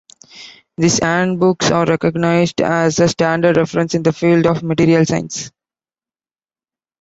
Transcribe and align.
These 0.79 0.97
handbooks 1.03 1.69
are 1.69 1.85
recognized 1.85 2.59
as 2.59 2.97
a 2.99 3.07
standard 3.07 3.55
reference 3.55 3.93
in 3.93 4.01
the 4.01 4.11
field 4.11 4.47
of 4.47 4.63
materials 4.63 5.09
science. 5.09 5.51